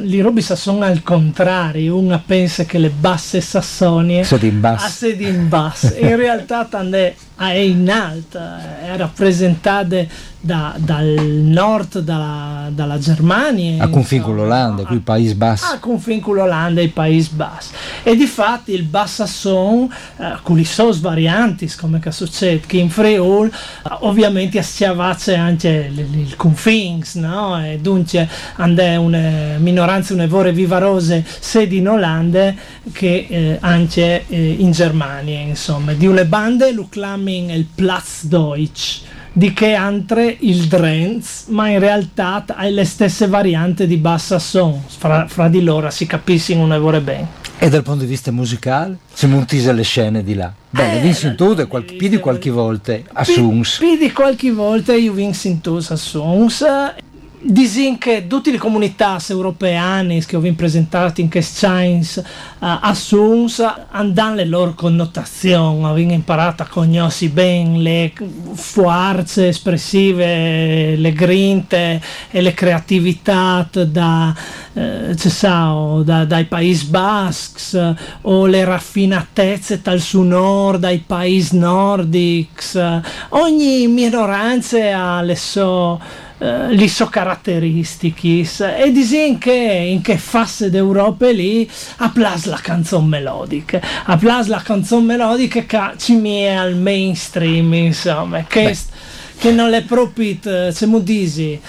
li 0.00 0.20
robi 0.20 0.40
Sassonie 0.40 0.84
al 0.84 1.02
contrario, 1.02 1.98
una 1.98 2.22
pensa 2.24 2.64
che 2.64 2.78
le 2.78 2.90
basse 2.90 3.40
Sassonie 3.40 4.24
Siete 4.24 4.46
in 4.46 4.60
basso. 4.60 4.86
a 4.86 4.88
sedi 4.88 5.26
in 5.28 5.48
basso, 5.48 5.92
in 5.98 6.16
realtà 6.16 6.64
tande 6.64 7.14
è 7.36 7.52
in 7.52 7.90
alto, 7.90 8.38
è 8.38 8.96
rappresentate 8.96 10.08
da- 10.44 10.74
dal 10.76 11.06
nord 11.06 12.00
dalla, 12.00 12.68
dalla 12.70 12.98
Germania. 12.98 13.82
A 13.82 13.88
confine 13.88 14.22
con 14.22 14.36
l'Olanda, 14.36 14.82
qui 14.84 14.98
Paesi 14.98 15.34
Bassi. 15.34 15.64
a 15.72 15.78
confine 15.78 16.20
con 16.20 16.34
l'Olanda 16.34 16.82
e 16.82 16.84
i 16.84 16.88
Paesi 16.88 17.30
Bassi. 17.32 17.72
E 18.02 18.14
di 18.14 18.26
fatti 18.26 18.72
il 18.72 18.82
Bassasson, 18.82 19.88
eh, 20.18 20.36
con 20.42 20.56
le 20.56 20.64
sue 20.66 20.92
varianti, 21.00 21.72
come 21.76 21.98
che 21.98 22.12
succede, 22.12 22.60
che 22.66 22.76
in 22.76 22.90
Friul, 22.90 23.46
eh, 23.48 23.96
ovviamente 24.00 24.62
si 24.62 24.84
avvaccia 24.84 25.40
anche 25.40 25.88
il, 25.90 25.98
il 25.98 26.36
confins, 26.36 27.14
no? 27.14 27.64
E 27.64 27.78
dunque 27.80 28.28
hanno 28.56 29.00
una 29.00 29.56
minoranza, 29.56 30.12
una 30.12 30.26
vore 30.26 30.52
vivarose 30.52 31.24
sedi 31.40 31.78
in 31.78 31.88
Olanda 31.88 32.52
che 32.92 33.26
eh, 33.28 33.56
anche 33.60 34.24
eh, 34.28 34.56
in 34.58 34.72
Germania, 34.72 35.40
insomma. 35.40 35.92
Di 35.94 36.06
una 36.06 36.24
bande 36.24 36.70
lo 36.72 36.86
il 37.28 37.66
Platz 37.74 38.24
Deutsch 38.24 39.02
di 39.36 39.52
che 39.52 39.74
altre 39.74 40.36
il 40.40 40.68
Drenz, 40.68 41.46
ma 41.48 41.68
in 41.68 41.80
realtà 41.80 42.44
ha 42.46 42.68
le 42.68 42.84
stesse 42.84 43.26
varianti 43.26 43.86
di 43.86 43.96
Bassasson, 43.96 44.80
fra, 44.86 45.26
fra 45.26 45.48
di 45.48 45.60
loro 45.60 45.90
si 45.90 46.06
capiscono 46.06 46.62
una 46.62 46.78
vorre 46.78 47.00
bene. 47.00 47.42
E 47.58 47.68
dal 47.68 47.82
punto 47.82 48.04
di 48.04 48.10
vista 48.10 48.30
musicale, 48.30 48.98
si 49.12 49.26
montise 49.26 49.72
le 49.72 49.82
scene 49.82 50.22
di 50.22 50.34
là. 50.34 50.52
Bene, 50.70 50.98
Eh, 50.98 51.02
vinsi 51.02 51.34
tutte, 51.34 51.66
qualche, 51.66 51.94
più 51.94 52.08
di 52.08 52.18
qualche 52.18 52.50
volta 52.50 52.96
a 53.12 53.24
Suns. 53.24 53.78
Più 53.78 53.96
di 53.96 54.12
qualche 54.12 54.52
volta 54.52 54.94
io 54.94 55.16
in 55.16 55.60
tus 55.60 55.90
a 55.90 55.96
Sons. 55.96 56.64
Disin 57.46 57.98
che 57.98 58.26
tutte 58.26 58.50
le 58.50 58.56
comunità 58.56 59.18
europeane 59.28 60.24
che 60.24 60.36
ho 60.36 60.40
vinto 60.40 60.60
presentati 60.60 61.20
in 61.20 61.28
Chains 61.28 62.22
a 62.58 62.94
Sons 62.94 63.62
hanno 63.90 64.34
le 64.34 64.46
loro 64.46 64.72
connotazioni, 64.72 65.84
ho 65.84 65.98
imparato 65.98 66.62
a 66.62 66.66
conoscere 66.66 67.32
bene 67.32 67.78
le 67.80 68.12
forze 68.54 69.48
espressive, 69.48 70.96
le 70.96 71.12
grinte 71.12 72.00
e 72.30 72.40
le 72.40 72.54
creatività 72.54 73.68
da, 73.70 74.34
eh, 74.72 75.14
sa, 75.14 76.00
da- 76.02 76.24
dai 76.24 76.46
Paesi 76.46 76.86
Basques 76.86 77.94
o 78.22 78.46
le 78.46 78.64
raffinatezze 78.64 79.82
dal 79.82 80.00
sonor 80.00 80.78
dai 80.78 81.04
Paesi 81.06 81.58
Nordics. 81.58 82.80
Ogni 83.30 83.86
minoranza 83.86 84.78
ha 84.98 85.20
le 85.20 85.36
sue 85.36 86.22
eh, 86.38 86.74
le 86.74 86.88
sue 86.88 87.08
caratteristiche 87.08 88.44
e 88.76 88.90
disin 88.90 89.38
che 89.38 89.52
in 89.52 90.00
che 90.00 90.18
fase 90.18 90.68
d'Europa 90.68 91.30
lì 91.30 91.68
applas 91.98 92.46
la 92.46 92.58
canzone 92.60 93.06
melodica 93.06 93.80
applas 94.04 94.48
la 94.48 94.60
canzone 94.60 95.04
melodica 95.04 95.62
che 95.62 95.96
ci 95.98 96.16
mie 96.16 96.56
al 96.56 96.74
mainstream 96.74 97.72
insomma 97.74 98.44
che, 98.48 98.76
che 99.38 99.52
non 99.52 99.70
le 99.70 99.82
mu 100.86 101.00
disi 101.00 101.52
eh, 101.52 101.60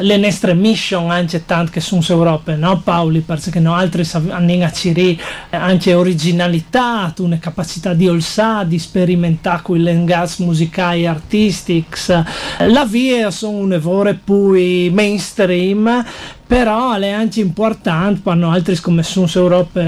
le 0.00 0.16
nostre 0.16 0.54
mission 0.54 1.10
anche 1.10 1.44
tanto 1.44 1.72
che 1.72 1.80
sono 1.80 2.00
su 2.00 2.12
Europa 2.12 2.54
no 2.54 2.80
Paoli 2.80 3.20
perché 3.20 3.58
no 3.58 3.74
altri 3.74 4.06
hanno 4.28 4.50
eh, 4.50 5.18
anche 5.50 5.94
originalità 5.94 7.12
una 7.18 7.38
capacità 7.38 7.92
di 7.94 8.08
olsa 8.08 8.64
di 8.64 8.78
sperimentare 8.78 9.62
con 9.62 9.78
le 9.78 10.04
gas 10.04 10.38
musicali 10.38 11.06
artistics. 11.06 12.22
La 12.58 12.84
via 12.84 13.30
sono 13.30 13.58
un 13.58 13.72
evore 13.72 14.14
più 14.14 14.52
mainstream 14.92 16.04
però 16.46 16.94
è 16.94 17.10
anche 17.10 17.40
importante 17.40 18.20
quando 18.22 18.48
altri 18.48 18.78
come 18.80 19.02
sono 19.02 19.26
su 19.26 19.38
Europa 19.38 19.80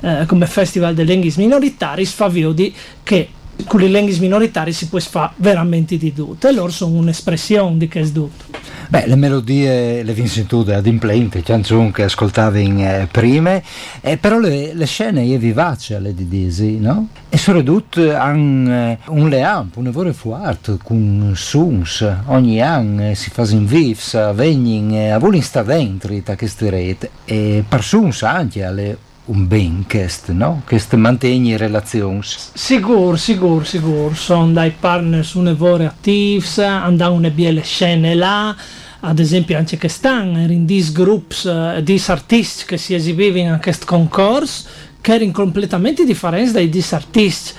eh, 0.00 0.24
come 0.26 0.46
festival 0.46 0.94
delle 0.94 1.12
lingue 1.12 1.32
minoritari 1.36 2.04
sfavio 2.04 2.52
di 2.52 2.74
che 3.02 3.28
con 3.66 3.80
le 3.80 3.88
lingue 3.88 4.18
minoritari 4.18 4.72
si 4.72 4.88
può 4.88 4.98
fare 4.98 5.32
veramente 5.36 5.96
di 5.96 6.12
tutto. 6.12 6.48
E 6.48 6.52
loro 6.52 6.70
sono 6.70 6.96
un'espressione 6.96 7.78
di 7.78 7.88
che 7.88 8.00
è 8.00 8.12
tutto 8.12 8.44
Beh, 8.88 9.06
le 9.08 9.16
melodie 9.16 10.04
le 10.04 10.12
vinsi 10.12 10.46
tutte 10.46 10.72
ad 10.72 10.86
implente, 10.86 11.42
canzoni 11.42 11.90
che 11.90 12.04
ascoltavi 12.04 12.62
in 12.62 12.80
eh, 12.80 13.08
prime, 13.10 13.60
eh, 14.00 14.16
però 14.16 14.38
le, 14.38 14.74
le 14.74 14.86
scene 14.86 15.22
è 15.22 15.38
vivace 15.38 15.96
alle 15.96 16.14
di 16.14 16.28
Disi, 16.28 16.78
no? 16.78 17.08
E 17.28 17.36
soprattutto 17.36 18.14
hanno 18.14 18.96
un 19.06 19.28
leamp, 19.28 19.76
un 19.76 19.84
lavoro 19.84 20.12
forte, 20.12 20.78
con 20.80 21.32
suns, 21.34 22.08
ogni 22.26 22.62
anno 22.62 23.10
eh, 23.10 23.16
si 23.16 23.30
fa 23.30 23.44
in 23.50 23.66
vivs, 23.66 24.34
vengono 24.34 24.94
eh, 24.94 25.10
a 25.10 25.18
voler 25.18 25.42
stare 25.42 25.66
dentro 25.66 26.16
da 26.24 26.36
queste 26.36 26.70
reti, 26.70 27.08
e 27.24 27.64
per 27.68 27.82
suns 27.82 28.22
anche 28.22 28.62
alle 28.62 28.96
un 29.26 29.46
ben 29.46 29.84
chest, 29.86 30.30
no? 30.30 30.62
Che 30.66 30.80
mantegni 30.96 31.56
relazioni. 31.56 32.20
Sicuro, 32.22 33.16
sicuro, 33.16 33.64
sicuro. 33.64 34.14
Sono 34.14 34.52
dai 34.52 34.72
partner 34.78 35.24
su 35.24 35.40
evore 35.40 35.86
attivs, 35.86 36.58
andavano 36.58 37.18
una 37.18 37.30
biele 37.30 37.62
scene 37.62 38.14
là, 38.14 38.54
ad 39.00 39.18
esempio 39.18 39.56
anche 39.56 39.76
che 39.76 39.88
stanno 39.88 40.38
er 40.38 40.50
in 40.50 40.64
dis 40.64 40.92
groups, 40.92 41.44
uh, 41.44 41.76
eh, 41.76 41.82
dis 41.82 42.08
artisti 42.08 42.64
che 42.64 42.76
si 42.76 42.94
esibivano 42.94 43.54
in 43.54 43.60
questo 43.60 43.86
concorso, 43.86 44.68
che 45.00 45.14
erano 45.14 45.32
completamente 45.32 46.04
differenti 46.04 46.52
dai 46.52 46.68
dis 46.68 46.92
artisti 46.92 47.52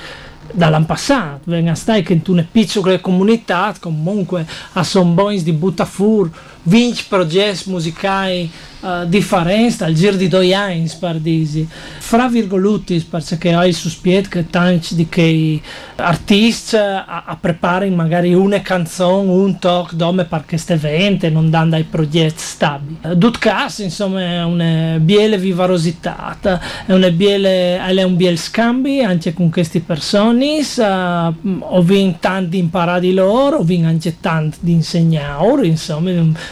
dall'anno 0.51 0.85
passato, 0.85 1.41
venga 1.45 1.75
stai 1.75 2.03
che 2.03 2.13
in 2.13 2.21
una 2.27 2.45
piccola 2.49 2.99
comunità, 2.99 3.75
comunque 3.79 4.45
a 4.73 4.83
son 4.83 5.13
boys 5.13 5.43
di 5.43 5.51
buttafur, 5.51 6.29
20 6.67 7.05
progetti 7.07 7.69
musicali 7.69 8.51
eh, 8.81 9.01
uh, 9.01 9.05
differenti 9.05 9.83
al 9.83 9.93
giro 9.93 10.15
di 10.15 10.27
due 10.27 10.53
anni 10.53 10.79
in 10.79 10.89
Spardisi. 10.89 11.67
Fra 11.99 12.27
virgolette, 12.27 13.03
perché 13.09 13.55
ho 13.55 13.65
il 13.65 13.73
sospetto 13.73 14.29
che 14.29 14.49
tanti 14.49 14.95
di 14.95 15.07
quei 15.07 15.61
artisti 15.95 16.75
eh, 16.75 16.97
uh, 16.99 17.37
preparano 17.39 17.95
magari 17.95 18.33
una 18.33 18.61
canzone, 18.61 19.31
un 19.31 19.57
talk, 19.59 19.93
dome 19.93 20.25
per 20.25 20.43
questo 20.45 20.73
evento 20.73 21.29
non 21.29 21.49
danno 21.49 21.75
ai 21.75 21.83
progetti 21.83 22.41
stabili. 22.41 22.97
Eh, 23.01 23.09
uh, 23.11 23.15
Dutcas, 23.15 23.79
insomma, 23.79 24.21
è 24.21 24.43
una 24.43 24.97
biele 24.99 25.37
vivarosità, 25.37 26.37
è, 26.85 26.93
una 26.93 27.09
biele, 27.11 27.79
è 27.79 28.03
un 28.03 28.15
biel 28.15 28.37
scambi 28.37 29.01
anche 29.01 29.33
con 29.33 29.49
queste 29.49 29.79
persone. 29.79 30.59
Uh, 30.75 30.81
ho 31.59 31.81
mm, 31.81 31.85
vinto 31.85 32.17
tanti 32.19 32.57
imparati 32.57 33.13
loro, 33.13 33.57
ho 33.57 33.63
vinto 33.63 33.87
anche 33.87 34.17
tanti 34.19 34.57
di 34.61 34.73
insegnare, 34.73 35.65
insomma 35.65 36.11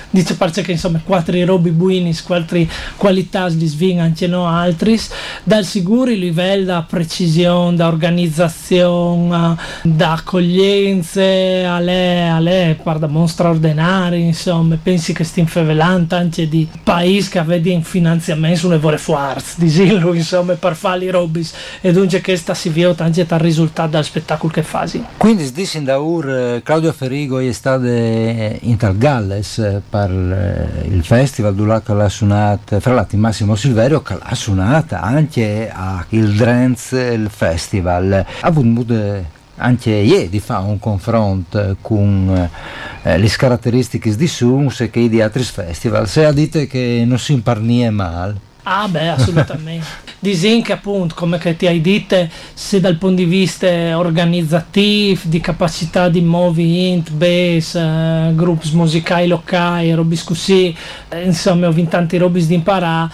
dice 0.09 0.35
perché 0.35 0.71
insomma 0.71 1.01
quattro 1.03 1.43
robi 1.45 1.71
buini 1.71 2.15
altre 2.27 2.67
qualità 2.95 3.47
li 3.47 3.65
svin 3.65 3.99
anche 3.99 4.27
no 4.27 4.47
altri 4.47 4.99
dal 5.43 5.65
sicuro 5.65 6.11
livello 6.11 6.65
da 6.65 6.85
precisione 6.87 7.75
da 7.75 7.87
organizzazione 7.87 9.57
da 9.83 10.13
accoglienze 10.13 11.63
alle, 11.65 12.29
alle 12.29 12.77
parda 12.81 13.09
straordinari 13.27 14.21
insomma. 14.21 14.77
Pensi 14.81 15.13
che 15.13 15.23
stiamo 15.23 15.49
fevelando 15.49 16.15
anche 16.15 16.47
di 16.47 16.67
paesi 16.83 17.29
che 17.29 17.41
vedi 17.41 17.79
finanziamento 17.83 18.59
su 18.59 18.67
nevore 18.69 18.97
forze 18.97 19.55
di 19.57 19.69
Sillo 19.69 20.13
insomma 20.13 20.53
per 20.53 20.75
fare 20.75 21.05
i 21.05 21.09
robis. 21.09 21.53
E 21.81 21.91
dunque 21.91 22.21
questa 22.21 22.53
si 22.53 22.69
vede 22.69 22.95
anche 22.97 23.25
dal 23.25 23.39
risultato 23.39 23.91
del 23.91 24.03
spettacolo 24.03 24.51
che 24.51 24.63
fasi 24.63 25.03
quindi 25.17 25.51
dici 25.51 25.81
da 25.83 25.97
ur 25.97 26.61
Claudio 26.63 26.91
Ferigo 26.91 27.39
è 27.39 27.51
stato 27.51 27.85
in 27.85 28.77
Galles 28.97 29.81
per 29.95 30.83
il 30.89 31.05
festival 31.05 31.55
durante 31.55 31.93
la 31.93 32.09
suonata 32.09 32.81
fra 32.81 32.93
l'altro 32.93 33.17
Massimo 33.17 33.55
Silverio 33.55 34.01
che 34.01 34.17
l'ha 34.21 34.35
suonata 34.35 34.99
anche 34.99 35.71
a 35.73 36.05
il 36.09 36.35
Drenz 36.35 36.93
festival. 37.29 38.11
Ha 38.11 38.25
avuto 38.41 39.33
anche 39.57 39.91
ieri 39.91 40.41
fa 40.41 40.59
un 40.59 40.79
confronto 40.79 41.77
con 41.79 42.49
eh, 43.03 43.17
le 43.17 43.27
caratteristiche 43.29 44.13
di 44.13 44.27
Suns 44.27 44.81
e 44.81 44.89
che 44.89 45.07
di 45.07 45.21
altri 45.21 45.43
festival 45.43 46.09
se 46.09 46.25
ha 46.25 46.33
dite 46.33 46.67
che 46.67 47.05
non 47.07 47.17
si 47.17 47.31
imparnie 47.31 47.89
male 47.89 48.53
Ah 48.67 48.87
beh, 48.87 49.09
assolutamente. 49.09 49.85
Disin 50.17 50.63
che 50.63 50.73
appunto, 50.73 51.13
come 51.13 51.37
che 51.37 51.55
ti 51.55 51.67
hai 51.67 51.81
detto, 51.81 52.27
se 52.55 52.79
dal 52.79 52.97
punto 52.97 53.17
di 53.17 53.25
vista 53.25 53.95
organizzativo, 53.95 55.21
di 55.25 55.39
capacità 55.39 56.09
di 56.09 56.21
movimento, 56.21 57.11
base, 57.13 57.79
uh, 57.79 58.33
gruppi 58.33 58.71
musicali 58.73 59.27
locali, 59.27 59.93
robi 59.93 60.19
così, 60.23 60.75
eh, 61.09 61.25
insomma 61.25 61.67
ho 61.67 61.71
vinto 61.71 61.91
tanti 61.91 62.17
robi 62.17 62.43
di 62.43 62.55
imparare, 62.55 63.11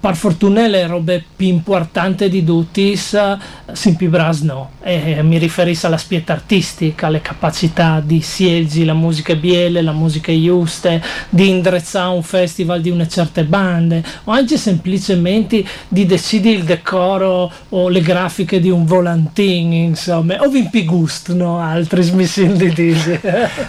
per 0.00 0.16
fortuna 0.16 0.66
le 0.66 0.86
robe 0.86 1.22
più 1.36 1.46
importanti 1.46 2.30
di 2.30 2.42
tutti 2.42 2.96
Simpi 2.96 4.08
Bras 4.08 4.40
no. 4.40 4.70
E 4.82 5.22
mi 5.22 5.38
riferisco 5.38 5.86
all'aspetto 5.86 6.32
artistico 6.32 7.06
alle 7.06 7.20
capacità 7.20 8.00
di 8.00 8.20
sielgi 8.20 8.84
la 8.84 8.94
musica 8.94 9.34
biele 9.34 9.82
la 9.82 9.92
musica 9.92 10.32
giusta 10.32 11.00
di 11.28 11.48
indrezzare 11.48 12.14
un 12.14 12.22
festival 12.22 12.80
di 12.80 12.90
una 12.90 13.06
certa 13.06 13.42
bande 13.42 14.02
o 14.24 14.32
anche 14.32 14.56
semplicemente 14.56 15.64
di 15.88 16.06
decidere 16.06 16.56
il 16.56 16.64
decoro 16.64 17.52
o 17.70 17.88
le 17.88 18.00
grafiche 18.00 18.60
di 18.60 18.70
un 18.70 18.84
volantino 18.84 19.74
insomma. 19.74 20.40
O 20.40 20.48
vimpi 20.48 20.84
gusto 20.84 21.34
no? 21.34 21.58
Altri 21.58 22.10
mi 22.12 22.24
di 22.24 22.96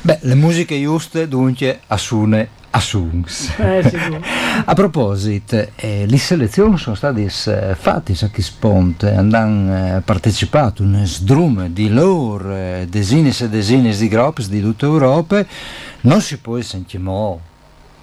beh 0.01 0.19
le 0.21 0.36
musiche 0.36 0.82
giuste 0.82 1.28
dunque 1.28 1.82
assune 1.88 2.63
Assungs. 2.75 3.57
Eh, 3.57 4.21
a 4.65 4.73
proposito, 4.73 5.69
eh, 5.75 6.05
le 6.05 6.17
selezioni 6.17 6.77
sono 6.77 6.95
state 6.95 7.21
eh, 7.23 7.75
fatte 7.75 8.13
a 8.19 8.27
Chisponte, 8.27 9.13
hanno 9.13 9.97
eh, 9.97 10.01
partecipato 10.01 10.83
un 10.83 11.01
sdrum 11.05 11.67
di 11.67 11.88
loro, 11.88 12.53
eh, 12.53 12.88
desinis 12.89 13.41
e 13.41 13.49
desinis 13.49 13.99
di 13.99 14.09
gruppi 14.09 14.45
di 14.49 14.59
tutta 14.59 14.85
Europa, 14.85 15.45
non 16.01 16.19
si 16.19 16.38
può 16.38 16.59
sentire 16.59 17.01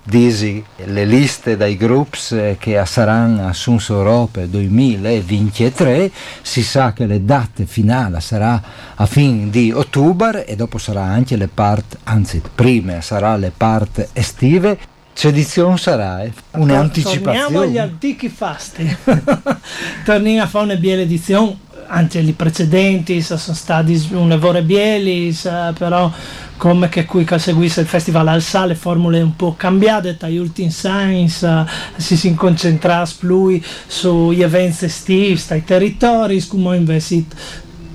Disi 0.05 0.63
le 0.87 1.05
liste 1.05 1.57
dai 1.57 1.77
gruppi 1.77 2.19
eh, 2.33 2.57
che 2.59 2.77
a 2.77 2.85
Suns 2.85 3.89
Europa 3.89 4.45
2023, 4.45 6.11
si 6.43 6.65
sa 6.65 6.93
che 6.93 7.07
le 7.07 7.25
date 7.25 7.67
finali 7.67 8.21
sarà 8.21 8.61
a 8.97 9.07
fine 9.07 9.49
di 9.49 9.71
ottobre 9.71 10.45
e 10.45 10.57
dopo 10.57 10.79
sarà 10.79 11.03
anche 11.03 11.37
le 11.37 11.47
part, 11.47 11.99
anzi 12.03 12.43
prima 12.53 13.01
sarà 13.01 13.37
le 13.37 13.53
part 13.57 14.09
estive. 14.13 14.77
C'è 15.15 15.29
edizione 15.29 15.77
sarà 15.77 16.25
eh? 16.25 16.33
un'anticipazione. 16.53 17.39
Torniamo 17.39 17.61
agli 17.61 17.79
antichi 17.79 18.29
fasti. 18.29 18.97
Torniamo 20.05 20.43
a 20.43 20.47
fare 20.49 20.65
una 20.65 20.77
bella 20.77 21.03
edizione 21.03 21.57
anche 21.93 22.23
gli 22.23 22.35
precedenti 22.35 23.21
sono 23.21 23.39
stati 23.39 24.09
un 24.13 24.33
evore 24.33 24.63
bielis, 24.63 25.49
però 25.77 26.11
come 26.57 26.89
che 26.89 27.05
qui 27.05 27.25
che 27.25 27.39
seguisse 27.39 27.81
il 27.81 27.87
festival 27.87 28.29
al 28.29 28.41
Sa 28.41 28.65
le 28.65 28.77
formule 28.77 29.21
un 29.21 29.37
po' 29.37 29.55
cambiate 29.57 30.17
dagli 30.19 30.37
ultimi 30.37 30.69
uh, 30.69 31.65
si 31.97 32.17
si 32.17 32.35
concentra 32.35 33.05
più 33.19 33.61
sugli 33.87 34.43
eventi 34.43 34.85
estivi 34.85 35.37
stai 35.37 35.65
territori 35.65 36.47
come 36.47 36.77
invece 36.77 37.25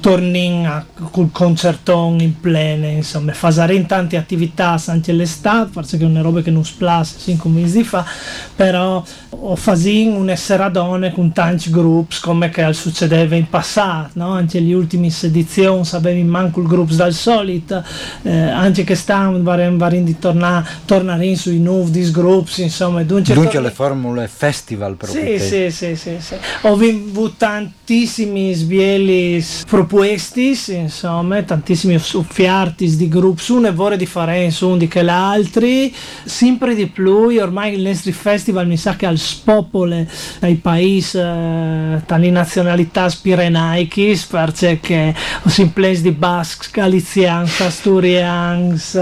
tornin 0.07 0.85
col 1.11 1.31
concertone 1.33 2.23
in 2.23 2.39
plene, 2.39 2.91
insomma, 2.91 3.33
fare 3.33 3.85
tante 3.85 4.15
attività 4.15 4.81
anche 4.85 5.11
l'estate, 5.11 5.69
forse 5.73 5.97
che 5.97 6.05
è 6.05 6.07
una 6.07 6.21
roba 6.21 6.41
che 6.41 6.49
non 6.49 6.63
splasse, 6.63 7.19
sì, 7.19 7.35
come 7.35 7.67
si 7.67 7.83
fa, 7.83 8.05
però 8.55 9.03
ho 9.29 9.55
fatto 9.57 9.89
un 9.89 10.33
seradone 10.37 11.11
con 11.11 11.33
tanti 11.33 11.69
gruppi 11.69 12.15
come 12.21 12.49
che 12.49 12.71
succedeva 12.71 13.35
in 13.35 13.49
passato, 13.49 14.11
no? 14.13 14.31
anche 14.31 14.61
le 14.61 14.73
ultime 14.73 15.09
edizioni 15.21 15.83
sapevi 15.83 16.23
manco 16.23 16.61
il 16.61 16.67
gruppo 16.67 16.93
dal 16.93 17.11
solito, 17.11 17.83
eh, 18.21 18.31
anche 18.31 18.85
che 18.85 18.95
stanno 18.95 19.43
varendo 19.43 19.89
di 19.89 20.17
tornare, 20.17 20.65
tornare 20.85 21.35
sui 21.35 21.59
nuovi 21.59 22.09
gruppi, 22.11 22.61
insomma, 22.61 23.03
dunque, 23.03 23.33
dunque 23.33 23.59
le 23.59 23.71
formule 23.71 24.29
festival 24.29 24.95
proprio. 24.95 25.37
Sì, 25.37 25.37
sì, 25.37 25.69
sì, 25.69 25.95
sì, 25.97 26.15
sì. 26.21 26.35
Ho 26.61 26.71
avuto 26.71 27.33
tantissimi 27.37 28.53
sbieli 28.53 29.45
proposti 29.67 29.95
questi, 29.97 30.55
insomma, 30.73 31.41
tantissimi 31.41 31.97
soffiartis 31.97 32.97
di 32.97 33.07
gruppi, 33.07 33.51
uno 33.51 33.69
è 33.69 33.73
vore 33.73 33.97
differenza 33.97 34.67
un 34.67 34.77
di 34.77 34.87
che 34.87 35.01
l'altri, 35.01 35.91
sempre 36.23 36.75
di 36.75 36.85
più, 36.85 37.35
ormai 37.41 37.73
il 37.73 37.81
nostro 37.81 38.11
festival 38.11 38.67
mi 38.67 38.77
sa 38.77 38.95
che 38.95 39.07
al 39.07 39.17
spopole 39.17 40.07
dai 40.37 40.53
paesi, 40.57 41.17
eh, 41.17 41.99
dalle 42.05 42.29
nazionalità 42.29 43.09
spirenaiche, 43.09 44.19
perché 44.29 45.15
si 45.47 45.61
implesi 45.61 46.03
di 46.03 46.11
Basques, 46.11 46.69
Galizians, 46.69 47.59
Asturians, 47.59 48.93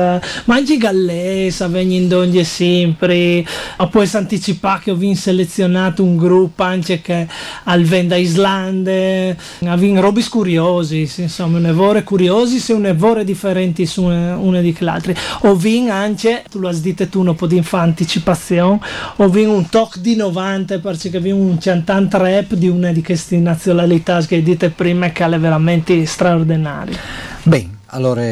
ma 0.45 0.55
anche 0.55 0.77
Gallese, 0.77 1.67
venendo 1.67 2.19
ogni 2.19 2.45
sempre, 2.45 3.45
ho 3.75 3.89
poi 3.89 4.09
anticipato 4.13 4.83
che 4.85 4.91
ho 4.91 4.95
vinto 4.95 5.19
selezionato 5.19 6.03
un 6.03 6.15
gruppo 6.15 6.63
anche 6.63 7.01
che 7.01 7.27
al 7.65 7.83
Venda 7.83 8.15
Islande, 8.15 9.37
ha 9.65 9.75
vinto 9.75 9.99
robi 9.99 10.23
curiosi 10.23 10.74
curiosi, 10.75 11.21
insomma, 11.21 11.57
un 11.57 11.65
evore 11.65 12.03
curiosi 12.03 12.59
se 12.59 12.73
un 12.73 12.85
evore 12.85 13.23
differenti 13.23 13.85
su 13.85 14.03
una 14.03 14.61
di 14.61 14.75
l'altra. 14.79 15.13
O 15.41 15.55
vin 15.55 15.89
anche, 15.89 16.43
tu 16.49 16.59
lo 16.59 16.71
detto 16.73 17.07
tu, 17.07 17.21
un 17.21 17.35
po' 17.35 17.47
di 17.47 17.63
anticipazione, 17.69 18.79
o 19.17 19.29
vin 19.29 19.49
un 19.49 19.69
talk 19.69 19.97
di 19.99 20.15
90 20.15 20.79
perché 20.79 21.19
vi 21.19 21.31
un 21.31 21.57
cantante 21.57 22.17
rap 22.17 22.53
di 22.53 22.67
una 22.67 22.91
di 22.91 23.01
queste 23.01 23.37
nazionalità 23.37 24.21
che 24.21 24.35
hai 24.35 24.43
detto 24.43 24.69
prima 24.71 25.09
che 25.09 25.25
è 25.25 25.39
veramente 25.39 26.05
straordinario. 26.05 26.97
Bene. 27.43 27.73
Allora, 27.89 28.23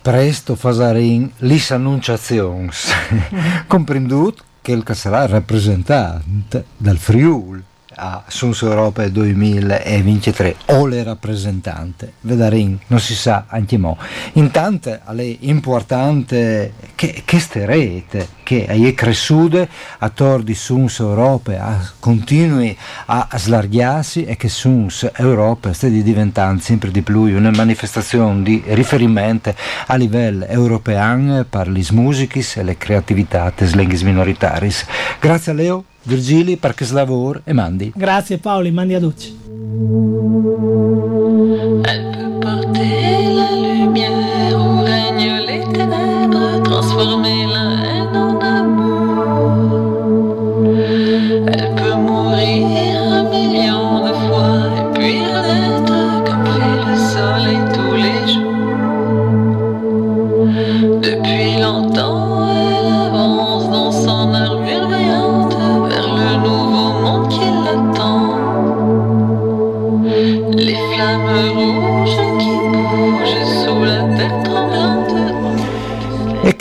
presto 0.00 0.54
fasarin 0.54 1.28
lis 1.38 1.72
annunciazions, 1.72 2.88
comprendut 3.66 4.44
che 4.62 4.70
il 4.70 4.84
sarà 4.92 5.26
rappresentante 5.26 6.66
dal 6.76 6.98
Friul 6.98 7.60
a 7.98 8.22
Suns 8.26 8.62
Europa 8.62 9.06
2023 9.08 10.56
o 10.66 10.86
le 10.86 11.02
rappresentante. 11.02 12.12
Vedarin 12.20 12.78
non 12.86 13.00
si 13.00 13.14
sa 13.14 13.44
anche 13.48 13.76
mo 13.76 13.96
intanto 14.34 14.90
è 14.90 15.36
importante 15.40 16.72
che 16.94 17.22
queste 17.26 17.66
rete 17.66 18.28
che 18.42 18.64
è 18.66 18.94
cresciute 18.94 19.68
attorno 19.98 20.44
di 20.44 20.54
Suns 20.54 21.00
Europa 21.00 21.92
continui 21.98 22.76
a 23.06 23.28
slargarsi 23.34 24.24
e 24.24 24.36
che 24.36 24.48
Suns 24.48 25.10
Europa 25.16 25.72
stia 25.72 25.88
diventando 25.90 26.62
sempre 26.62 26.90
di 26.90 27.02
più 27.02 27.22
una 27.22 27.50
manifestazione 27.50 28.42
di 28.42 28.62
riferimento 28.68 29.54
a 29.86 29.96
livello 29.96 30.46
europeo 30.46 31.44
per 31.48 31.68
le 31.68 31.84
musiche 31.90 32.44
e 32.54 32.62
le 32.62 32.76
creatività 32.76 33.52
des 33.56 33.74
linguis 33.74 34.02
minoritaris. 34.02 34.86
Grazie 35.20 35.52
a 35.52 35.54
Leo 35.54 35.84
Virgili, 36.02 36.56
Parches 36.56 36.90
Lavor 36.90 37.40
e 37.44 37.52
Mandi. 37.52 37.92
Grazie 37.94 38.38
Paoli, 38.38 38.70
mandi 38.70 38.94
a 38.94 39.00
tutti. 39.00 39.36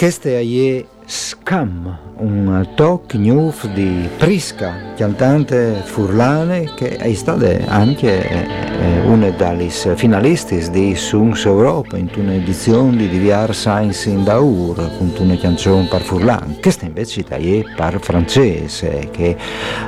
Questo 0.07 0.29
è 0.29 0.85
Scam, 1.05 1.97
un 2.19 2.69
talk 2.75 3.15
news 3.15 3.67
di 3.73 4.07
Prisca, 4.17 4.93
cantante 4.95 5.81
furlane 5.83 6.73
che 6.77 6.95
è 6.95 7.13
stata 7.13 7.45
anche 7.65 8.29
eh, 8.29 9.01
una 9.01 9.29
delle 9.31 9.69
finalisti 9.69 10.69
di 10.69 10.95
Sungs 10.95 11.43
Europa 11.43 11.97
in 11.97 12.09
un'edizione 12.15 13.09
di 13.09 13.19
VR 13.19 13.53
Science 13.53 14.09
in 14.09 14.23
Daur 14.23 14.75
con 14.97 15.11
una 15.17 15.35
canzone 15.35 15.89
per 15.89 15.99
furlan. 15.99 16.55
Questa 16.61 16.85
invece 16.85 17.25
è 17.27 17.63
per 17.75 17.99
francese, 17.99 19.09
che 19.11 19.35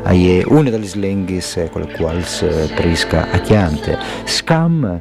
è 0.03 0.43
una 0.47 0.69
delle 0.69 0.89
lingue 0.95 1.41
con 1.71 1.83
le 1.83 1.95
quali 1.95 2.25
Prisca 2.75 3.31
ha 3.31 3.39
chiante. 3.39 3.97
Scam 4.25 4.99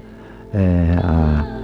eh, 0.53 0.97
ha 1.03 1.57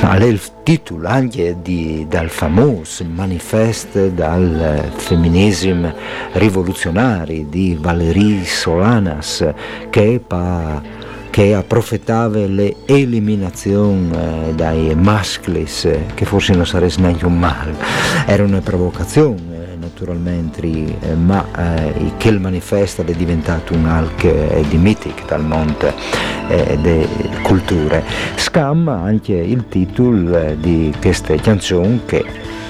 ha 0.00 0.16
il 0.24 0.40
titolo 0.62 1.08
anche 1.08 1.56
di, 1.62 2.06
dal 2.08 2.28
famoso 2.28 3.04
manifesto 3.04 4.08
dal 4.08 4.90
femminismo 4.94 5.92
rivoluzionario 6.32 7.46
di 7.48 7.76
Valérie 7.80 8.44
Solanas 8.44 9.46
che, 9.90 10.20
pa, 10.26 10.82
che 11.30 11.54
approfittava 11.54 12.38
l'eliminazione 12.38 14.48
eh, 14.48 14.54
dai 14.54 14.94
maschi 14.94 15.66
che 16.14 16.24
forse 16.24 16.54
non 16.54 16.66
sarebbe 16.66 16.94
neanche 16.98 17.26
un 17.26 17.38
male. 17.38 17.74
Era 18.26 18.42
una 18.42 18.60
provocazione 18.60 19.51
naturalmente, 20.02 20.66
eh, 20.66 21.14
ma 21.14 21.46
eh, 21.56 22.12
il 22.22 22.40
manifesto 22.40 23.02
è 23.02 23.12
diventato 23.12 23.72
un 23.72 23.86
alc 23.86 24.24
eh, 24.24 24.64
di 24.68 24.76
mitic 24.76 25.26
dal 25.26 25.44
monte 25.44 25.94
eh, 26.48 26.76
delle 26.80 27.08
culture. 27.42 28.02
Scam 28.34 28.88
anche 28.88 29.34
il 29.34 29.68
titolo 29.68 30.38
eh, 30.38 30.56
di 30.58 30.92
questa 31.00 31.34
canzone 31.36 32.00
che 32.06 32.24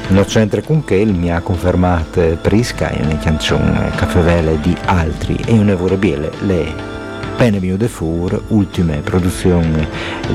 non 0.08 0.24
c'entra 0.24 0.60
con 0.60 0.84
che 0.84 1.04
mi 1.06 1.32
ha 1.32 1.40
confermato 1.40 2.36
Prisca 2.42 2.88
è 2.88 3.02
una 3.02 3.16
canzone 3.16 3.90
caffevele 3.94 4.60
di 4.60 4.76
altri 4.84 5.36
e 5.46 5.52
una 5.52 5.74
vorrebbe 5.74 6.30
le 6.40 6.91
Penevio 7.42 7.76
de 7.76 7.88
Four, 7.88 8.40
ultime 8.50 8.98
produzioni 8.98 9.84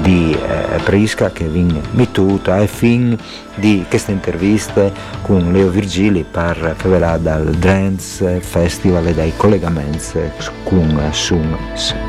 di 0.02 0.34
eh, 0.34 0.78
Prisca 0.84 1.32
che 1.32 1.46
viene 1.46 1.80
mettuta 1.92 2.56
ai 2.56 2.68
fin 2.68 3.18
di 3.56 3.86
queste 3.88 4.12
interviste 4.12 4.92
con 5.22 5.54
Leo 5.54 5.70
Virgili 5.70 6.26
per 6.30 6.74
favelare 6.76 7.22
dal 7.22 7.46
Dance 7.46 8.42
Festival 8.42 9.08
e 9.08 9.14
dai 9.14 9.32
collegamenti 9.38 10.20
con 10.66 11.02
Sun 11.12 11.58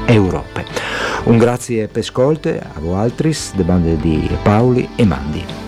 Europe. 0.06 0.64
Un 1.26 1.38
grazie 1.38 1.86
per 1.86 2.02
ascolte 2.02 2.58
a 2.58 2.80
voi 2.80 2.98
altri, 2.98 3.32
le 3.54 3.62
bande 3.62 3.96
di 3.98 4.28
Paoli 4.42 4.88
e 4.96 5.04
Mandi. 5.04 5.67